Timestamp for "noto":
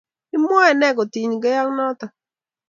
1.77-2.05